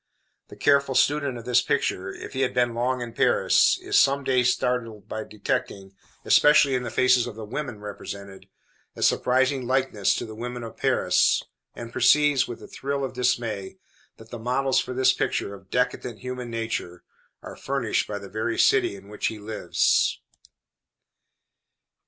The 0.47 0.55
careful 0.55 0.95
student 0.95 1.37
of 1.37 1.45
this 1.45 1.61
picture, 1.61 2.11
if 2.11 2.33
he 2.33 2.41
have 2.41 2.55
been 2.55 2.73
long 2.73 3.01
in 3.01 3.13
Paris, 3.13 3.77
is 3.83 3.99
some 3.99 4.23
day 4.23 4.41
startled 4.41 5.07
by 5.07 5.23
detecting, 5.23 5.95
especially 6.25 6.73
in 6.73 6.81
the 6.81 6.89
faces 6.89 7.27
of 7.27 7.35
the 7.35 7.45
women 7.45 7.79
represented, 7.81 8.47
a 8.95 9.03
surprising 9.03 9.67
likeness 9.67 10.15
to 10.15 10.25
the 10.25 10.33
women 10.33 10.63
of 10.63 10.75
Paris, 10.75 11.43
and 11.75 11.93
perceives, 11.93 12.47
with 12.47 12.63
a 12.63 12.67
thrill 12.67 13.03
of 13.03 13.13
dismay, 13.13 13.77
that 14.17 14.31
the 14.31 14.39
models 14.39 14.79
for 14.79 14.95
this 14.95 15.13
picture 15.13 15.53
of 15.53 15.69
decadent 15.69 16.17
human 16.21 16.49
nature 16.49 17.03
are 17.43 17.55
furnished 17.55 18.07
by 18.07 18.17
the 18.17 18.27
very 18.27 18.57
city 18.57 18.95
in 18.95 19.07
which 19.07 19.27
he 19.27 19.37
lives. 19.37 20.19